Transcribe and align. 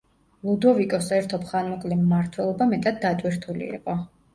ლუდოვიკოს 0.47 1.11
ერთობ 1.19 1.47
ხანმოკლე 1.53 2.01
მმართველობა 2.03 2.71
მეტად 2.77 3.03
დატვირთული 3.09 3.75
იყო. 3.81 4.03